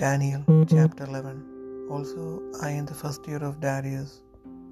[0.00, 4.10] Daniel chapter 11 Also I in the first year of Darius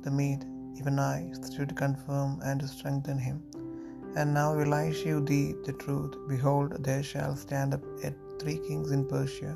[0.04, 0.45] the Mede,
[0.79, 3.43] even I, to confirm and strengthen him.
[4.17, 6.15] And now will I shew thee the truth.
[6.29, 9.54] Behold, there shall stand up yet three kings in Persia,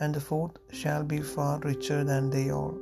[0.00, 2.76] and the fourth shall be far richer than they all,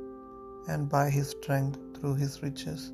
[0.67, 2.91] and by his strength through his riches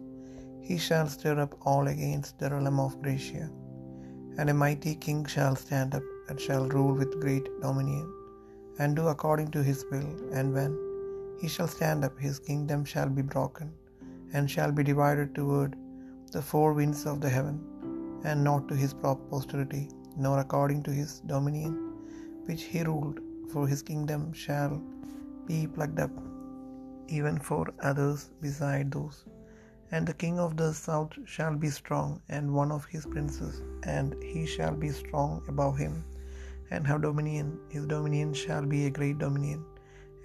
[0.67, 3.49] he shall stir up all against the realm of Grecia.
[4.37, 8.07] And a mighty king shall stand up, and shall rule with great dominion,
[8.79, 10.09] and do according to his will.
[10.37, 10.71] And when
[11.41, 13.69] he shall stand up, his kingdom shall be broken,
[14.33, 15.75] and shall be divided toward
[16.35, 17.57] the four winds of the heaven,
[18.29, 19.85] and not to his posterity,
[20.25, 21.75] nor according to his dominion
[22.47, 23.19] which he ruled,
[23.51, 24.75] for his kingdom shall
[25.49, 26.15] be plucked up,
[27.17, 29.17] even for others beside those.
[29.93, 33.55] And the king of the south shall be strong, and one of his princes,
[33.95, 35.95] and he shall be strong above him,
[36.71, 37.59] and have dominion.
[37.69, 39.63] His dominion shall be a great dominion.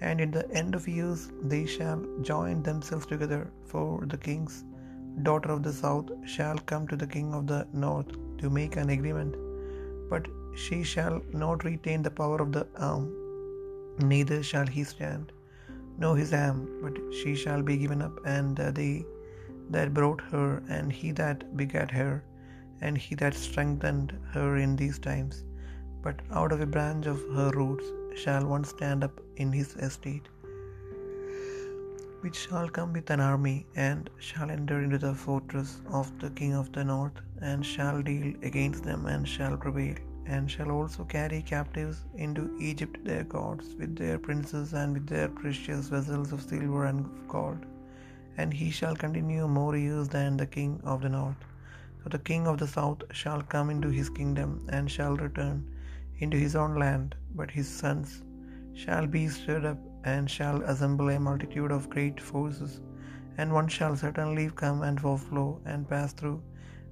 [0.01, 3.41] And in the end of years they shall join themselves together,
[3.71, 4.63] for the king's
[5.27, 8.89] daughter of the south shall come to the king of the north to make an
[8.89, 9.35] agreement.
[10.09, 13.05] But she shall not retain the power of the arm,
[14.13, 15.31] neither shall he stand,
[15.97, 19.05] nor his arm, but she shall be given up, and uh, they
[19.69, 22.23] that brought her, and he that begat her,
[22.81, 25.45] and he that strengthened her in these times.
[26.05, 27.85] But out of a branch of her roots
[28.21, 30.27] shall one stand up in his estate,
[32.21, 36.53] which shall come with an army, and shall enter into the fortress of the king
[36.61, 39.95] of the north, and shall deal against them, and shall prevail,
[40.25, 45.29] and shall also carry captives into Egypt their gods, with their princes, and with their
[45.41, 47.63] precious vessels of silver and of gold.
[48.37, 51.43] And he shall continue more years than the king of the north.
[52.01, 55.57] So the king of the south shall come into his kingdom, and shall return
[56.23, 58.09] into his own land, but his sons
[58.81, 59.81] shall be stirred up,
[60.13, 62.73] and shall assemble a multitude of great forces,
[63.37, 66.39] and one shall certainly come and overflow and pass through.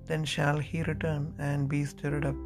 [0.09, 2.39] Then shall he return and be stirred up,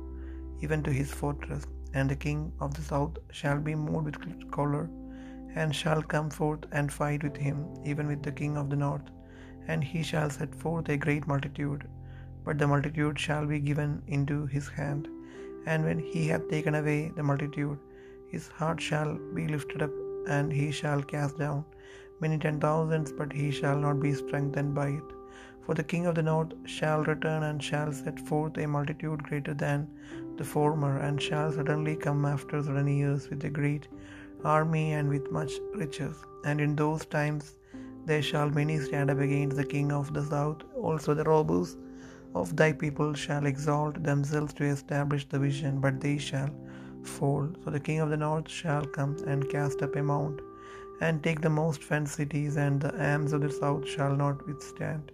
[0.63, 1.66] even to his fortress.
[1.97, 4.85] And the king of the south shall be moved with choler,
[5.62, 7.59] and shall come forth and fight with him,
[7.91, 9.07] even with the king of the north.
[9.69, 11.84] And he shall set forth a great multitude,
[12.45, 15.07] but the multitude shall be given into his hand.
[15.65, 17.77] And when he hath taken away the multitude,
[18.27, 19.91] his heart shall be lifted up,
[20.27, 21.65] and he shall cast down
[22.19, 25.09] many ten thousands, but he shall not be strengthened by it.
[25.65, 29.53] For the king of the north shall return, and shall set forth a multitude greater
[29.53, 29.87] than
[30.37, 33.87] the former, and shall suddenly come after certain years with a great
[34.43, 36.15] army and with much riches.
[36.43, 37.57] And in those times
[38.05, 40.61] there shall many stand up against the king of the south.
[40.75, 41.75] Also the robbers
[42.35, 46.50] of thy people shall exalt themselves to establish the vision, but they shall
[47.01, 47.47] fall.
[47.63, 50.41] So the king of the north shall come and cast up a mount,
[51.00, 55.13] and take the most fenced cities, and the arms of the south shall not withstand,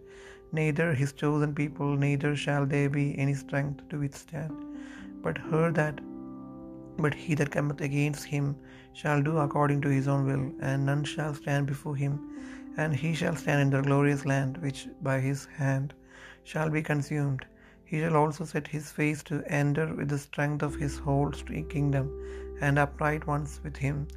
[0.51, 4.57] neither his chosen people, neither shall there be any strength to withstand.
[5.21, 6.01] But her that
[6.97, 8.55] but he that cometh against him
[8.93, 12.19] shall do according to his own will, and none shall stand before him,
[12.77, 15.93] and he shall stand in the glorious land which by his hand
[16.43, 17.45] shall be consumed.
[17.83, 21.31] He shall also set his face to enter with the strength of his whole
[21.75, 22.07] kingdom,
[22.61, 24.07] and upright ones with him.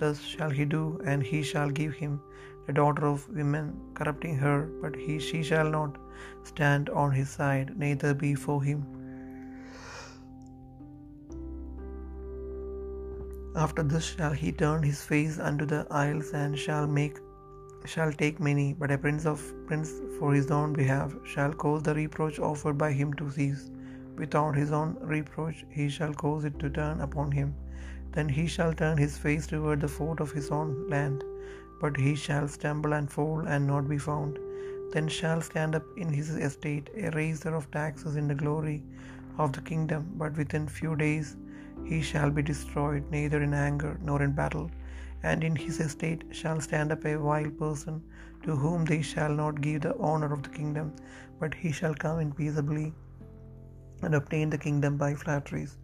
[0.00, 2.20] Thus shall he do, and he shall give him
[2.66, 5.98] the daughter of women, corrupting her, but he she shall not
[6.44, 8.80] stand on his side, neither be for him.
[13.56, 17.16] After this shall he turn his face unto the isles, and shall make
[17.84, 21.94] shall take many, but a prince of prince for his own behalf shall cause the
[21.94, 23.70] reproach offered by him to cease.
[24.16, 27.54] Without his own reproach he shall cause it to turn upon him.
[28.12, 31.24] Then he shall turn his face toward the fort of his own land,
[31.80, 34.38] but he shall stumble and fall and not be found.
[34.92, 38.82] Then shall stand up in his estate a raiser of taxes in the glory
[39.38, 41.36] of the kingdom, but within few days
[41.84, 44.70] he shall be destroyed, neither in anger nor in battle.
[45.22, 48.02] And in his estate shall stand up a vile person,
[48.44, 50.94] to whom they shall not give the honor of the kingdom,
[51.40, 52.94] but he shall come in peaceably
[54.02, 55.76] and obtain the kingdom by flatteries.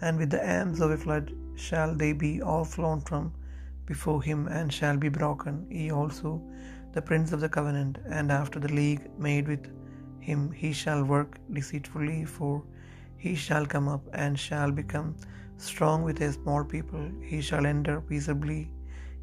[0.00, 3.34] And with the arms of a flood shall they be all flown from
[3.84, 6.40] before him, and shall be broken, he also,
[6.92, 9.66] the prince of the covenant, and after the league made with
[10.20, 12.62] him he shall work deceitfully, for
[13.16, 15.16] he shall come up and shall become
[15.56, 17.10] strong with a small people.
[17.22, 18.70] He shall enter peaceably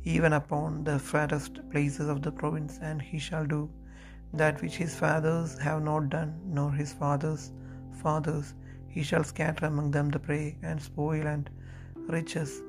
[0.06, 3.70] even upon the fattest places of the province, and he shall do
[4.34, 7.52] that which his fathers have not done, nor his fathers'
[8.04, 8.54] fathers.
[8.88, 11.50] He shall scatter among them the prey, and spoil and
[12.08, 12.62] riches,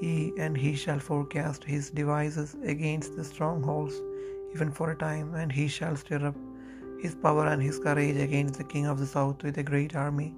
[0.00, 3.94] He and he shall forecast his devices against the strongholds,
[4.54, 6.36] even for a time, and he shall stir up
[7.00, 10.34] his power and his courage against the king of the south with a great army.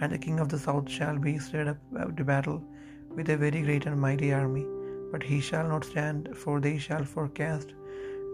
[0.00, 2.62] And the king of the south shall be stirred up to battle
[3.14, 4.75] with a very great and mighty army.
[5.16, 7.72] But he shall not stand, for they shall forecast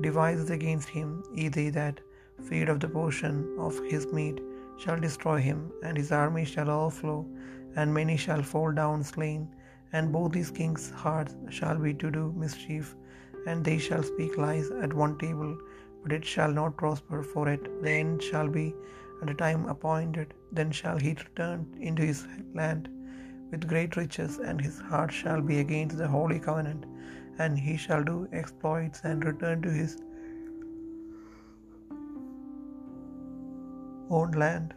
[0.00, 2.00] devices against him, ye they that
[2.46, 4.40] feed of the portion of his meat
[4.78, 7.24] shall destroy him, and his army shall overflow,
[7.76, 9.46] and many shall fall down slain.
[9.92, 12.96] And both these kings' hearts shall be to do mischief,
[13.46, 15.56] and they shall speak lies at one table,
[16.02, 18.74] but it shall not prosper, for it the end shall be
[19.20, 20.34] at the time appointed.
[20.50, 22.88] Then shall he return into his land
[23.52, 26.84] with great riches, and his heart shall be against the holy covenant,
[27.38, 29.92] and he shall do exploits and return to his
[34.18, 34.74] own land.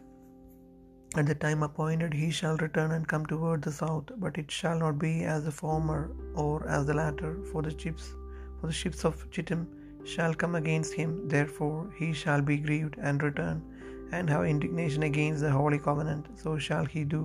[1.20, 4.78] At the time appointed he shall return and come toward the south, but it shall
[4.84, 6.00] not be as the former
[6.34, 8.06] or as the latter, for the ships
[8.58, 9.62] for the ships of Chittim
[10.12, 13.58] shall come against him, therefore he shall be grieved and return,
[14.12, 17.22] and have indignation against the holy covenant, so shall he do.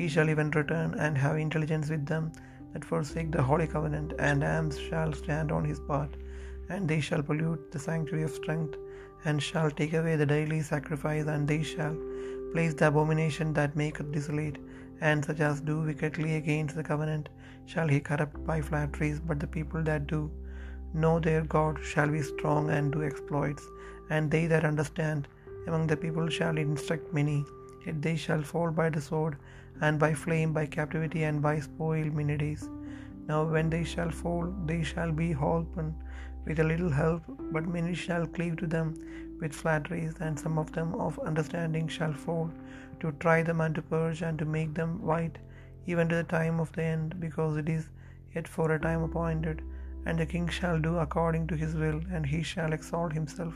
[0.00, 2.32] He shall even return and have intelligence with them
[2.72, 6.12] that forsake the holy covenant, and arms shall stand on his part,
[6.70, 8.76] and they shall pollute the sanctuary of strength,
[9.26, 11.94] and shall take away the daily sacrifice, and they shall
[12.54, 14.58] place the abomination that maketh desolate,
[15.08, 17.28] and such as do wickedly against the covenant
[17.72, 20.22] shall he corrupt by flatteries, but the people that do
[21.02, 23.66] know their God shall be strong and do exploits,
[24.08, 25.28] and they that understand
[25.68, 27.40] among the people shall instruct many,
[27.84, 29.36] yet they shall fall by the sword,
[29.80, 32.68] and by flame, by captivity, and by spoil many days.
[33.28, 35.94] Now when they shall fall, they shall be holpen
[36.46, 37.22] with a little help,
[37.52, 38.94] but many shall cleave to them
[39.40, 42.50] with flatteries, and some of them of understanding shall fall,
[43.00, 45.38] to try them and to purge and to make them white,
[45.86, 47.88] even to the time of the end, because it is
[48.34, 49.62] yet for a time appointed.
[50.06, 53.54] And the king shall do according to his will, and he shall exalt himself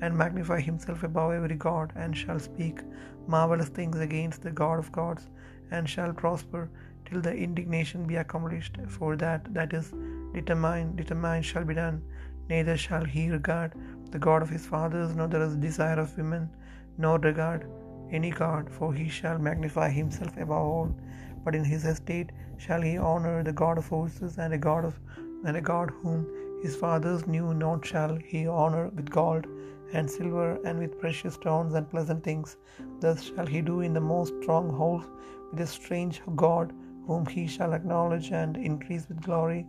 [0.00, 2.80] and magnify himself above every god, and shall speak
[3.26, 5.28] marvelous things against the God of gods,
[5.70, 6.70] and shall prosper
[7.06, 8.78] till the indignation be accomplished.
[8.88, 9.92] For that that is
[10.32, 12.02] determined, determined shall be done.
[12.48, 13.74] Neither shall he regard
[14.10, 16.48] the God of his fathers, nor the desire of women,
[16.96, 17.66] nor regard
[18.10, 20.96] any God, for he shall magnify himself above all.
[21.44, 24.98] But in his estate shall he honor the God of horses, and a God of
[25.46, 26.26] and a God whom
[26.62, 29.46] his fathers knew not shall he honor with gold
[29.92, 32.56] and silver and with precious stones and pleasant things.
[33.00, 35.06] Thus shall he do in the most strong house
[35.50, 36.72] with a strange God,
[37.06, 39.66] whom he shall acknowledge and increase with glory.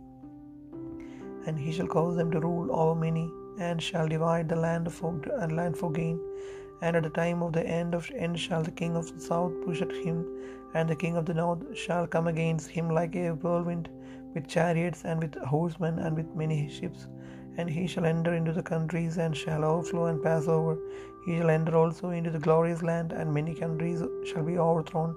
[1.46, 5.20] And he shall cause them to rule over many, and shall divide the land for
[5.40, 6.20] and land for gain.
[6.82, 9.52] And at the time of the end of end shall the king of the south
[9.64, 10.26] push at him,
[10.74, 13.88] and the king of the north shall come against him like a whirlwind,
[14.34, 17.08] with chariots and with horsemen and with many ships.
[17.56, 20.78] And he shall enter into the countries and shall overflow and pass over.
[21.26, 25.16] He shall enter also into the glorious land, and many countries shall be overthrown,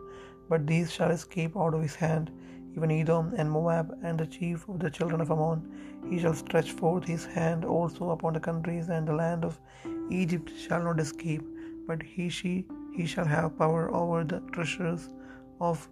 [0.50, 2.32] but these shall escape out of his hand.
[2.76, 5.62] Even Edom and Moab and the chief of the children of Ammon,
[6.10, 9.60] he shall stretch forth his hand also upon the countries, and the land of
[10.10, 11.44] Egypt shall not escape,
[11.88, 12.66] but he she
[12.96, 15.10] he shall have power over the treasures
[15.60, 15.88] of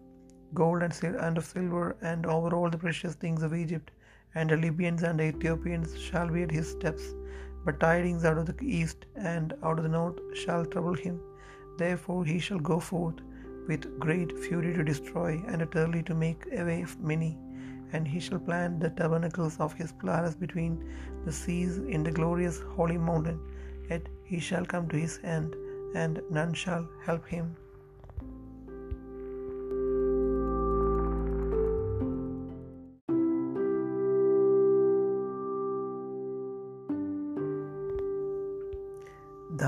[0.54, 3.92] gold and, and of silver, and over all the precious things of Egypt.
[4.36, 7.14] And the Libyans and the Ethiopians shall be at his steps.
[7.66, 11.20] But tidings out of the east and out of the north shall trouble him.
[11.78, 13.20] Therefore he shall go forth
[13.68, 17.38] with great fury to destroy, and utterly to make away many.
[17.94, 20.74] And he shall plant the tabernacles of his palace between
[21.26, 23.40] the seas in the glorious holy mountain.
[23.90, 25.56] Yet he shall come to his end,
[25.94, 27.56] and none shall help him.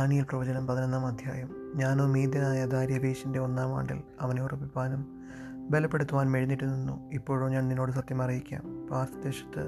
[0.04, 1.72] Daniel പ്രവചനം പതിനൊന്നാം അധ്യായം.
[1.76, 5.22] ഞാനോ മീതനായ ദാര്യവേശിന്റെ ഒന്നാം ആണ്ടിൽ അവനെ ഉറപ്പിപ്പാനും
[5.70, 7.10] ബലപ്പെടുത്തുവാൻ എഴുന്നേറ്റ് നിന്നു.
[7.14, 8.88] ഇപ്പോഴോ ഞാൻ നിന്നോട് സത്യം അറിയിക്കാം.
[8.88, 9.62] പാർശ്വദേശത്ത്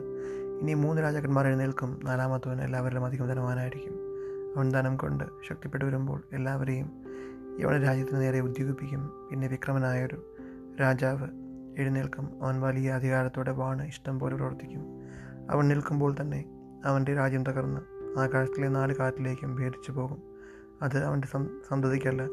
[0.62, 2.00] ഇനി മൂന്ന് രാജാക്കന്മാർ എഴുന്നേൽക്കും.
[2.04, 3.94] നാലാമത്തവൻ എല്ലാവരിലും അധികം ധനവാനായിരിക്കും
[4.58, 6.92] അവൻ ധനം കൊണ്ട് ശക്തിപ്പെട്ടു വരുമ്പോൾ എല്ലാവരെയും
[7.60, 9.28] യവന രാജ്യത്തിന് നേരെ ഉദ്യോഗിപ്പിക്കും.
[9.32, 10.36] പിന്നെ വിക്രമനായൊരു
[10.82, 11.28] രാജാവ്
[11.78, 12.44] എഴുന്നേൽക്കും.
[12.44, 14.84] അവൻ വലിയ അധികാരത്തോടെ വാണ് ഇഷ്ടം പോലെ പ്രവർത്തിക്കും.
[15.52, 16.46] അവൻ നിൽക്കുമ്പോൾ തന്നെ
[16.86, 20.22] അവന്റെ രാജ്യം തകർന്ന് ആകാശത്തിലെ നാല് കാറ്റിലേക്കും ഭേദിച്ചു പോകും.
[20.82, 21.28] അത് അവന്റെ
[21.70, 22.24] സന്തതിക്കല്ല.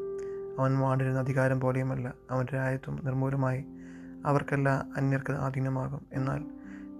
[0.58, 2.14] അവൻ വാണ്ടിരുന്ന അധികാരം പോലെയുമല്ല.
[2.30, 3.64] അവന്റെ രാജ്യത്വം നിർമൂലമായി
[4.26, 6.06] അവർക്കല്ല അന്യർക്ക് ആധീനമാകും.
[6.12, 6.44] എന്നാൽ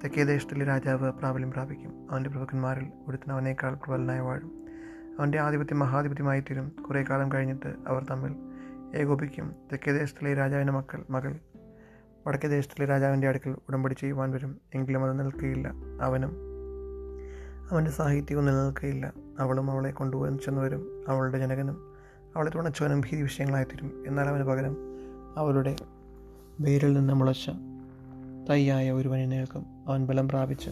[0.05, 2.07] തെക്കേ ദേശത്തിലെ രാജാവ് പ്രാബല്യം പ്രാപിക്കും.
[2.11, 4.67] അവന്റെ പ്രഭുക്കന്മാരിൽ ഒരുത്തിന് അവനേക്കാൾ പ്രബലനായി വാഴും.
[5.19, 8.35] അവന്റെ ആധിപത്യം മഹാധിപത്യമായി തീരും കുറേ കാലം കഴിഞ്ഞിട്ട് അവർ തമ്മിൽ
[8.97, 9.53] ഏകോപിക്കും.
[9.73, 11.39] തെക്കേ ദേശത്തിലെ രാജാവിന്റെ മക്കൾ മകൾ
[12.27, 14.61] വടക്കേ ദേശത്തിലെ രാജാവിന്റെ അടുക്കൽ ഉടമ്പടി ചെയ്യുവാൻ വരും.
[14.75, 15.73] എങ്കിലും അത് നിൽക്കുകയില്ല.
[16.01, 16.52] അവനും
[17.73, 21.77] അവന്റെ സാഹിത്യവും നിലനിൽക്കുകയില്ല അവളും അവളെ കൊണ്ടുപോകാൻ ചെന്നവരും അവളുടെ ജനകനും
[22.37, 24.77] അവളെ തുണച്ചവനും ഭീതി വിഷയങ്ങളായി തീരും എന്നാൽ അവന് പകരം
[25.37, 25.77] അവളുടെ
[26.61, 27.51] വേരിൽ നിന്ന് മുളച്ച
[28.51, 30.71] തയ്യായ ഒരുവനെ നേൽക്കും അവൻ ബലം പ്രാപിച്ച്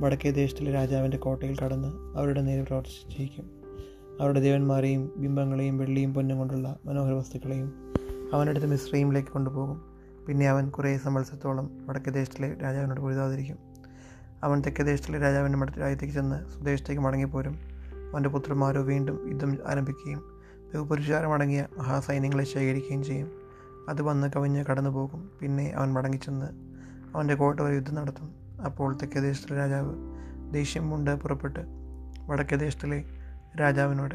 [0.00, 3.46] വടക്കേ ദേശത്തിലെ രാജാവിന്റെ കോട്ടയിൽ കടന്ന് അവരുടെ നേരെ പ്രവർത്തിച്ച് ജയിക്കും
[4.20, 7.94] അവരുടെ ദേവന്മാരെയും ബിംബങ്ങളെയും വെള്ളിയും പൊന്നും കൊണ്ടുള്ള മനോഹര വസ്തുക്കളെയും
[8.32, 9.78] അവനടുത്ത് മിശ്രീമിലേക്ക് കൊണ്ടുപോകും.
[10.28, 13.67] പിന്നെ അവൻ കുറേ സമ്മത്സരത്തോളം വടക്കേ ദേശത്തിലെ രാജാവിനോട് പൊരുതാതിരിക്കും.
[14.42, 17.58] അവൻ തെക്കേ ദേശത്തിലെ രാജാവിന്റെ മട രാജ്യത്തേക്ക് ചെന്ന് സ്വദേശത്തേക്ക് മടങ്ങിപ്പോരും.
[18.12, 20.22] അവന്റെ പുത്രന്മാരോ വീണ്ടും യുദ്ധം ആരംഭിക്കുകയും
[20.74, 23.30] ബഹുപുരുഷാരമടങ്ങിയ മഹാസൈന്യങ്ങളെ ശേഖരിക്കുകയും ചെയ്യും.
[23.88, 26.46] അത് വന്ന് കവിഞ്ഞ് കടന്നു പോകും പിന്നെ അവൻ മടങ്ങിച്ചെന്ന്
[27.14, 28.34] അവന്റെ കോട്ട വരെ യുദ്ധം നടത്തും.
[28.64, 29.94] അപ്പോൾ തെക്കേ ദേശത്തിലെ രാജാവ്
[30.54, 31.60] ദേഷ്യം കൊണ്ട് പുറപ്പെട്ട്
[32.26, 33.04] വടക്കേ ദേശത്തിലെ
[33.60, 34.14] രാജാവിനോട്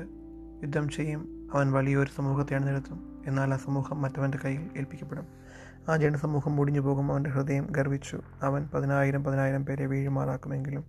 [0.63, 1.49] യുദ്ധം ചെയ്യും.
[1.53, 3.23] അവൻ വലിയൊരു സമൂഹത്തെ അണിനിരത്തും.
[3.27, 5.42] എന്നാൽ ആ സമൂഹം മറ്റവന്റെ കയ്യിൽ ഏൽപ്പിക്കപ്പെടും.
[5.89, 7.11] ആ ജനസമൂഹം മുടിഞ്ഞു പോകും.
[7.11, 8.21] അവന്റെ ഹൃദയം ഗർവിച്ചു.
[8.41, 10.83] അവൻ പതിനായിരം പതിനായിരം പേരെ വീഴുമാറാക്കുമെങ്കിലും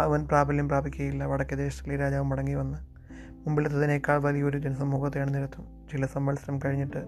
[0.00, 1.24] അവൻ പ്രാബല്യം പ്രാപിക്കുകയില്ല.
[1.24, 2.78] വടക്കേ ദേശത്തിലെ രാജാവ് മടങ്ങി വന്ന്
[3.32, 6.98] മുമ്പിലെത്തതിനേക്കാൾ വലിയൊരു ജനസമൂഹത്തെ അണിനിരത്തും ചില സംവത്സരം കഴിഞ്ഞിട്ട്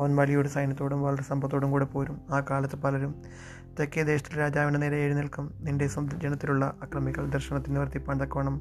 [0.00, 2.20] അവൻ വലിയൊരു സൈന്യത്തോടും വളരെ സമ്പത്തോടും കൂടെ പോരും.
[2.30, 3.14] ആ കാലത്ത് പലരും
[3.80, 5.54] തെക്കേ ദേശത്തിലെ രാജാവിന്റെ നേരെ എഴുന്നേൽക്കും.
[5.60, 8.60] നിന്റെ സ്വന്തം ജനത്തിലുള്ള അക്രമികൾ ദർശനത്തിന് വർത്തിപ്പാൻ തക്കവണ്ണം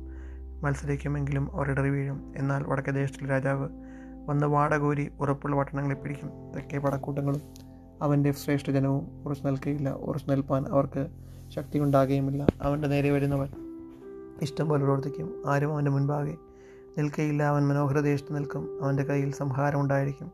[0.61, 2.33] മത്സരിക്കുമെങ്കിലും അവർ ഇടറി വീഴും.
[2.35, 3.69] എന്നാൽ വടക്കേ ദേശത്തിലെ രാജാവ്
[4.25, 6.29] വന്ന് വാടകോരി ഉറപ്പുള്ള പട്ടണങ്ങളെ പിടിക്കും.
[6.55, 7.68] തെക്കേ പടക്കൂട്ടങ്ങളും
[8.01, 11.07] അവന്റെ ശ്രേഷ്ഠജനവും ഉറച്ചു നിൽക്കുകയില്ല ഉറച്ചു നിൽപ്പാൻ അവർക്ക്
[11.49, 13.47] ശക്തി ഉണ്ടാകുകയുമില്ല അവന്റെ നേരെ വരുന്നവൻ
[14.41, 15.43] ഇഷ്ടം പോലെ പ്രവർത്തിക്കും.
[15.47, 16.35] ആരും അവന്റെ മുൻപാകെ
[16.97, 17.43] നിൽക്കയില്ല.
[17.43, 18.83] അവൻ മനോഹര ദേശത്ത് നിൽക്കും.
[18.83, 20.31] അവന്റെ കയ്യിൽ സംഹാരം ഉണ്ടായിരിക്കും.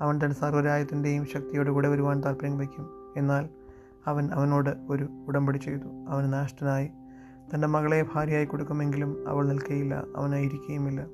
[0.00, 3.12] അവൻ തന്റെ സർവരായത്തിന്റെയും ശക്തിയോട് കൂടെ വരുവാൻ താല്പര്യം വയ്ക്കും.
[3.16, 3.48] എന്നാൽ
[4.06, 6.06] അവൻ അവനോട് ഒരു ഉടമ്പടി ചെയ്തു.
[6.08, 6.88] അവൻ നാഷ്ടനായി
[7.54, 11.06] തന്റെ മകളെ ഭാര്യയായി കൊടുക്കുമെങ്കിലും അവൾ നിൽക്കുകയില്ല അവനായിരിക്കുകയുമില്ല.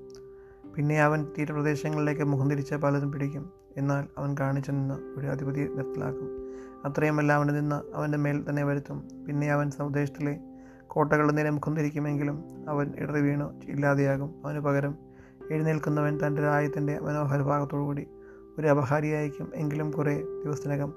[0.75, 3.50] പിന്നെ അവൻ തീരപ്രദേശങ്ങളിലേക്ക് മുഖം തിരിച്ച പലതും പിടിക്കും.
[3.76, 6.52] എന്നാൽ അവൻ കാണിച്ചു നിന്ന് ഒരു അധിപതി നിർത്തലാക്കും.
[6.85, 9.09] അത്രയുമല്ല അവന് നിന്ന് അവന്റെ മേൽ തന്നെ വരുത്തും.
[9.28, 10.40] പിന്നെ അവൻ സ്വദേശത്തിലെ
[10.88, 14.35] കോട്ടകളുടെ നേരെ മുഖം തിരിക്കുമെങ്കിലും അവൻ ഇടറി വീണു ഇല്ലാതെയാകും.
[14.45, 14.95] അവന് പകരം
[15.50, 18.07] എഴുന്നേൽക്കുന്നവൻ തന്റെ രാജ്യത്തിന്റെ മനോഹര ഭാഗത്തോടുകൂടി
[18.59, 20.95] ഒരു അപഹാരിയായിരിക്കും എങ്കിലും കുറേ ദിവസത്തിനകം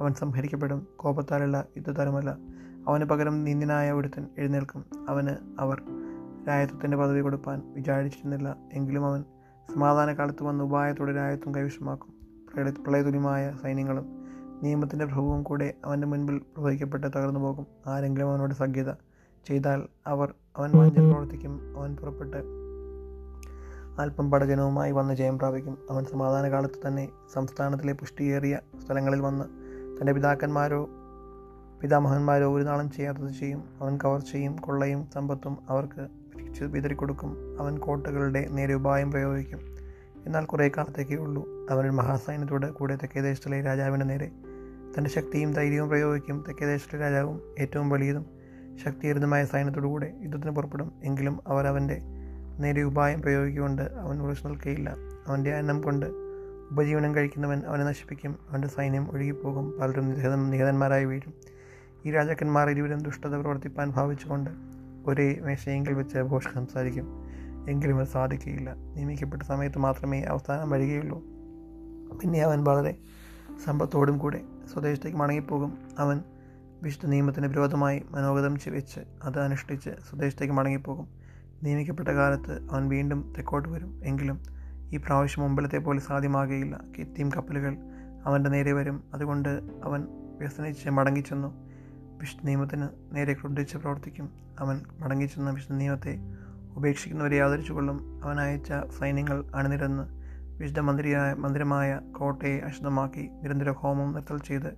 [0.00, 0.86] അവൻ സംഹരിക്കപ്പെടും.
[0.96, 2.36] കോപത്താലുള്ള യുദ്ധതരമല്ല
[2.88, 4.84] അവന് പകരം നിന്ദിനായ ഒരുത്തൻ എഴുന്നേൽക്കും.
[5.08, 5.82] അവന് അവർ
[6.48, 8.56] രായത്വത്തിന്റെ പദവി കൊടുപ്പാൻ വിചാരിച്ചിരുന്നില്ല.
[8.72, 9.24] എങ്കിലും അവൻ
[9.74, 12.14] സമാധാനകാലത്ത് വന്ന് ഉപായത്തോടെ രായത്വം കൈവശമാക്കും.
[12.54, 14.20] പ്രളയ പ്രളയതുല്യമായ സൈന്യങ്ങളും
[14.62, 17.66] നിയമത്തിന്റെ പ്രഭുവും കൂടെ അവന്റെ മുൻപിൽ പ്രവഹിക്കപ്പെട്ട് തകർന്നു പോകും.
[17.86, 18.92] ആരെങ്കിലും അവനോട് സഖ്യത
[19.44, 21.78] ചെയ്താൽ അവർ അവൻ വഞ്ചന പ്രവർത്തിക്കും.
[21.78, 22.36] അവൻ പുറപ്പെട്ട്
[24.00, 25.78] അല്പം പടജനവുമായി വന്ന് ജയം പ്രാപിക്കും.
[25.90, 29.44] അവൻ സമാധാന കാലത്ത് തന്നെ സംസ്ഥാനത്തിലെ പുഷ്ടിയേറിയ സ്ഥലങ്ങളിൽ വന്ന്
[30.00, 30.88] തന്റെ പിതാക്കന്മാരോ
[31.82, 33.64] പിതാമഹന്മാരോ ഒരു നാളും ചെയ്യാത്തത് ചെയ്യും.
[33.80, 36.19] അവൻ കവർച്ചയും കൊള്ളയും സമ്പത്തും അവർക്ക്
[36.50, 37.56] പിരിച്ച് വിതറിക്കൊടുക്കും.
[37.60, 39.58] അവൻ കോട്ടകളുടെ നേരെ ഉപായം പ്രയോഗിക്കും.
[40.26, 41.66] എന്നാൽ കുറേ കാലത്തേക്കേ ഉള്ളൂ.
[41.70, 44.30] അവൻ മഹാസൈന്യത്തോട് കൂടെ തെക്കേദേശത്തിലെ രാജാവിന്റെ നേരെ
[44.98, 46.44] തന്റെ ശക്തിയും ധൈര്യവും പ്രയോഗിക്കും.
[46.48, 48.26] തെക്കേദേശത്തിലെ രാജാവും ഏറ്റവും വലിയതും
[48.84, 50.92] ശക്തിയേറിയതുമായ സൈന്യത്തോടു കൂടെ യുദ്ധത്തിന് പുറപ്പെടും.
[51.04, 51.98] എങ്കിലും അവർ അവന്റെ
[52.58, 56.06] നേരെ ഉപായം പ്രയോഗിക്കുകൊണ്ട് അവൻ ഉറച്ചു നിൽക്കുകയില്ല അവന്റെ അന്നം കൊണ്ട്
[56.70, 58.36] ഉപജീവനം കഴിക്കുന്നവൻ അവനെ നശിപ്പിക്കും.
[58.50, 59.78] അവന്റെ സൈന്യം ഒഴുകിപ്പോകും.
[59.80, 61.34] പലരും നിഹതം നിഹതന്മാരായി വീഴും.
[62.06, 64.69] ഈ രാജാക്കന്മാർ ഇരുവരും ദുഷ്ടത പ്രവർത്തിപ്പാൻ ഭാവിച്ചുകൊണ്ട്
[65.06, 67.24] ഒരേ മേശയെങ്കിൽ വെച്ച് ഘോഷ് സംസാരിക്കും.
[67.70, 68.74] എങ്കിലും അത് സാധിക്കുകയില്ല.
[68.74, 71.18] നിയമിക്കപ്പെട്ട സമയത്ത് മാത്രമേ അവസാനം വരികയുള്ളൂ.
[72.22, 72.98] പിന്നെ അവൻ വളരെ
[73.64, 74.40] സമ്പത്തോടും കൂടെ
[74.72, 75.78] സ്വദേശത്തേക്ക് മടങ്ങിപ്പോകും.
[75.98, 76.20] അവൻ
[76.82, 81.08] വിശുദ്ധ നിയമത്തിന് വിരോധമായി മനോഗതം വെച്ച് അത് അനുഷ്ഠിച്ച് സ്വദേശത്തേക്ക് മടങ്ങിപ്പോകും.
[81.62, 84.00] നിയമിക്കപ്പെട്ട കാലത്ത് അവൻ വീണ്ടും തെക്കോട്ട് വരും.
[84.04, 84.40] എങ്കിലും
[84.92, 86.80] ഈ പ്രാവശ്യം മുമ്പിലത്തെ പോലെ സാധ്യമാകുകയില്ല.
[86.98, 87.76] കിത്തിയും കപ്പലുകൾ
[88.24, 89.04] അവന്റെ നേരെ വരും.
[89.14, 89.48] അതുകൊണ്ട്
[89.84, 90.06] അവൻ
[90.38, 91.69] വ്യസനിച്ച് മടങ്ങിച്ചെന്നു.
[92.20, 94.30] വിശുദ്ധ നിയമത്തിന് നേരെ ക്രുദ്ധിച്ച് പ്രവർത്തിക്കും.
[94.58, 96.18] അവൻ മടങ്ങിച്ചെന്ന വിശുദ്ധ നിയമത്തെ
[96.76, 98.20] ഉപേക്ഷിക്കുന്നവരെ ആദരിച്ചുകൊള്ളും.
[98.24, 100.02] അവൻ അയച്ച സൈന്യങ്ങൾ അണിനിരന്ന്
[100.58, 104.74] വിശുദ്ധ മന്ദിരമായ മന്ദിരമായ കോട്ടയെ അശുദ്ധമാക്കി നിരന്തര ഹോമം നിർത്തൽ ചെയ്ത്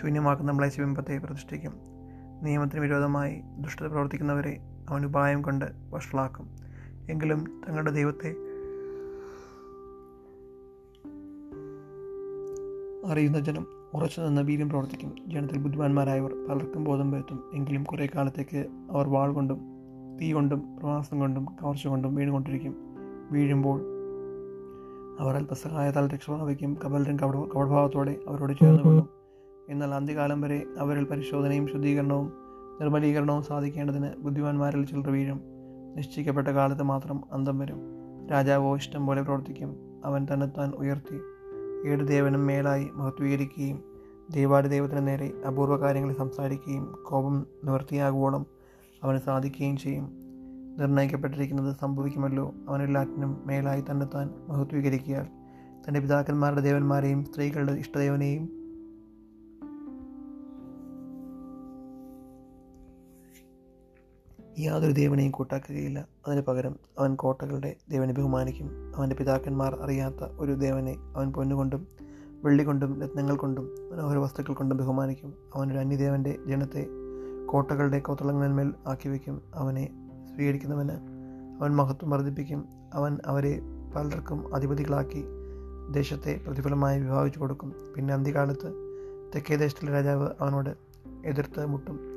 [0.00, 1.74] ശൂന്യമാക്കുന്ന മ്ലേശബിംബത്തെ പ്രതിഷ്ഠിക്കും.
[2.42, 6.56] നിയമത്തിന് വിരോധമായി ദുഷ്ടത പ്രവർത്തിക്കുന്നവരെ അവൻ ഉപായം കൊണ്ട് വഷളാക്കും.
[7.10, 8.34] എങ്കിലും തങ്ങളുടെ ദൈവത്തെ
[13.12, 15.14] അറിയുന്ന ജനം ഉറച്ചു നിന്ന വീര്യം പ്രവർത്തിക്കും.
[15.28, 17.44] ജനത്തിൽ ബുദ്ധിമാന്മാരായവർ പലർക്കും ബോധം വരുത്തും.
[17.54, 19.60] എങ്കിലും കുറേ കാലത്തേക്ക് അവർ വാൾ കൊണ്ടും
[20.20, 22.76] തീ കൊണ്ടും പ്രവാസം കൊണ്ടും കവർച്ച കൊണ്ടും വീണുകൊണ്ടിരിക്കും.
[23.32, 23.80] വീഴുമ്പോൾ
[25.20, 29.08] അവർ അല്പസഹായത്താൽ രക്ഷപ്രാപിക്കും കപലരും കവട കവടഭാവത്തോടെ അവരോട് ചേർന്ന് കൊള്ളും.
[29.68, 32.32] എന്നാൽ അന്ത്യകാലം വരെ അവരിൽ പരിശോധനയും ശുദ്ധീകരണവും
[32.80, 35.40] നിർമ്മലീകരണവും സാധിക്കേണ്ടതിന് ബുദ്ധിമാന്മാരിൽ ചിലർ വീഴും.
[35.96, 37.78] നിശ്ചയിക്കപ്പെട്ട കാലത്ത് മാത്രം അന്തം വരും.
[38.30, 39.76] രാജാവോ ഇഷ്ടം പോലെ പ്രവർത്തിക്കും.
[40.04, 41.20] അവൻ തന്നെത്താൻ ഉയർത്തി.
[41.86, 43.82] ഏഴ് ദേവനും മേലായി മഹത്വീകരിക്കുകയും
[44.30, 48.46] ദേവാടിദേവത്തിന് നേരെ അപൂർവ കാര്യങ്ങൾ സംസാരിക്കുകയും കോപം നിവൃത്തിയാകുവോളം
[49.02, 50.10] അവന് സാധിക്കുകയും ചെയ്യും.
[50.78, 52.54] നിർണയിക്കപ്പെട്ടിരിക്കുന്നത് സംഭവിക്കുമല്ലോ.
[52.68, 55.26] അവനെല്ലാറ്റിനും മേലായി തന്നെത്താൻ മഹത്വീകരിക്കിയാൽ
[55.84, 58.59] തന്റെ പിതാക്കന്മാരുടെ ദേവന്മാരെയും സ്ത്രീകളുടെ ഇഷ്ടദേവനെയും
[64.60, 66.08] യാതൊരു ദേവനെയും കൂട്ടാക്കുകയില്ല.
[66.26, 68.92] അതിന് പകരം അവൻ കോട്ടകളുടെ ദേവനെ ബഹുമാനിക്കും.
[68.96, 71.86] അവന്റെ പിതാക്കന്മാർ അറിയാത്ത ഒരു ദേവനെ അവൻ പൊന്നുകൊണ്ടും
[72.44, 75.34] വെള്ളി കൊണ്ടും രത്നങ്ങൾ കൊണ്ടും മനോഹര വസ്തുക്കൾ കൊണ്ടും ബഹുമാനിക്കും.
[75.54, 76.86] അവനൊരു അന്യദേവന്റെ ജനത്തെ
[77.46, 80.96] കോട്ടകളുടെ കോത്തളങ്ങളിന്മേൽ ആക്കി വയ്ക്കും അവനെ സ്വീകരിക്കുന്നവന്
[81.60, 82.64] അവൻ മഹത്വം വർദ്ധിപ്പിക്കും.
[82.94, 83.60] അവൻ അവരെ
[83.96, 85.24] പലർക്കും അധിപതികളാക്കി
[85.90, 87.74] ദേശത്തെ പ്രതിഫലമായി വിഭാവിച്ചു കൊടുക്കും.
[87.96, 88.72] പിന്നെ അന്ത്യകാലത്ത്
[89.34, 90.70] തെക്കേ ദേശത്തിലെ രാജാവ് അവനോട്
[91.26, 92.09] എതിർത്ത് മുട്ടും.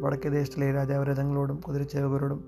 [0.00, 2.44] വടക്കേ ദേശത്തിലെ രാജാവ് രഥങ്ങളോടും കുതിരച്ചേവകരോടും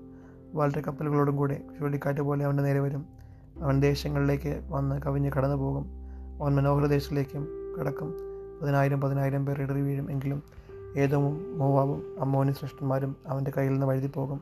[0.87, 3.05] കപ്പലുകളോടും കൂടെ ചുഴലിക്കാറ്റ് പോലെ അവന്റെ നേരെ വരും.
[3.61, 5.85] അവൻ ദേശങ്ങളിലേക്ക് വന്ന് കവിഞ്ഞ് കടന്നു പോകും
[6.41, 7.47] അവൻ മനോഹര ദേശത്തിലേക്കും
[7.79, 8.13] കടക്കും.
[8.61, 10.43] പതിനായിരം പതിനായിരം പേർ ഇടറി വീഴും എങ്കിലും
[10.97, 14.41] ഏതോമും മോവാബും അമ്മോനും ശ്രേഷ്ഠന്മാരും അവന്റെ കയ്യിൽ നിന്ന് വഴുതി പോകും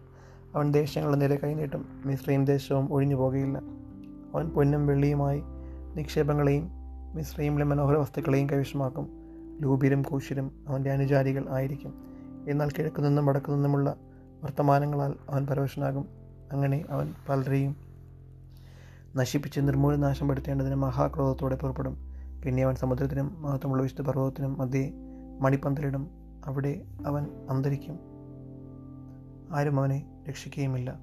[0.56, 3.58] അവൻ ദേശങ്ങളുടെ നേരെ കൈനീട്ടും മിശ്രയും ദേശവും ഒഴിഞ്ഞു പോകുകയില്ല.
[4.36, 5.44] അവൻ പൊന്നും വെള്ളിയുമായി
[5.96, 6.70] നിക്ഷേപങ്ങളെയും
[7.16, 9.08] മിശ്രയിലെ മനോഹര വസ്തുക്കളെയും കൈവശമാക്കും.
[9.62, 11.94] ലൂബിരും കൂശിരും അവന്റെ അനുചാരികൾ ആയിരിക്കും.
[12.48, 13.96] എന്നാൽ കിഴക്കു നിന്നും വടക്കു നിന്നുമുള്ള
[14.44, 16.08] വർത്തമാനങ്ങളാൽ അവൻ പരവശനാകും.
[16.52, 17.76] അങ്ങനെ അവൻ പലരെയും
[19.16, 21.98] നശിപ്പിച്ച് നിർമൂലനാശം വരുത്തേണ്ടതിന് മഹാക്രോധത്തോടെ പുറപ്പെടും.
[22.46, 24.94] പിന്നെ അവൻ സമുദ്രത്തിനും മഹത്വമുള്ള വിശുദ്ധ പർവതത്തിനും മധ്യേ
[25.42, 26.08] മണിപ്പന്തലിടും.
[26.46, 28.00] അവിടെ അവൻ അന്തരിക്കും.
[29.52, 31.00] ആരും അവനെ രക്ഷിക്കുകയുമില്ല.